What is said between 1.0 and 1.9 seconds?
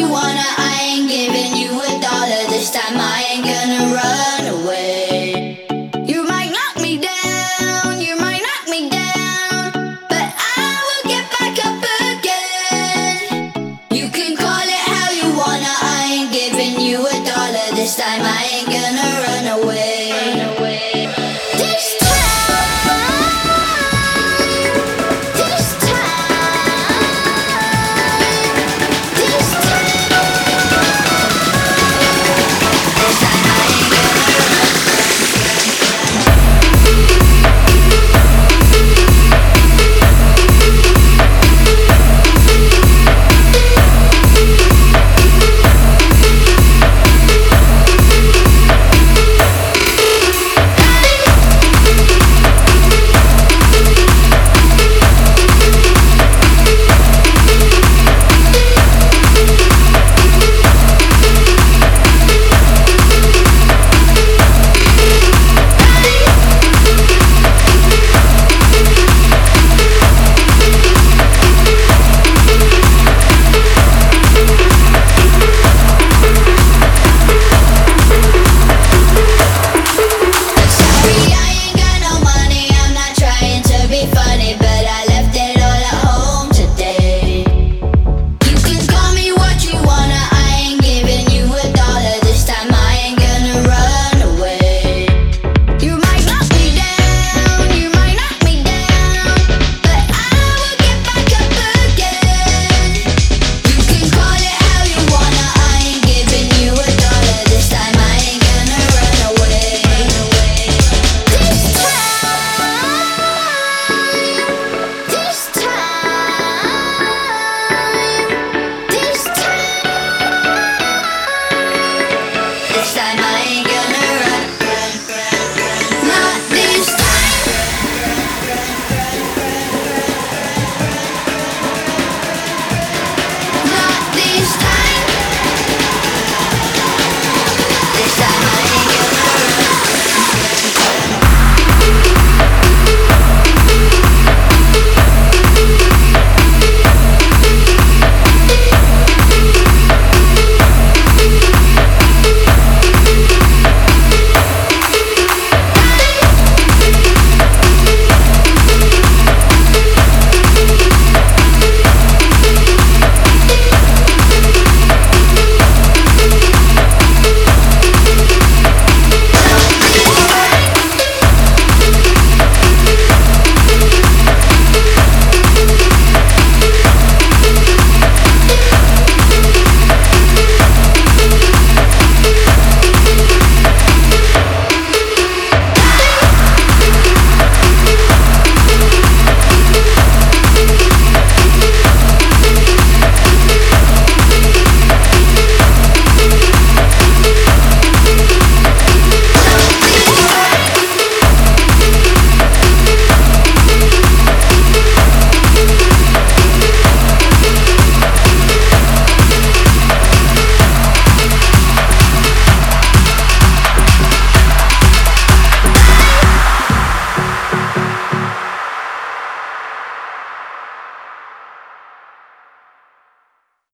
giving you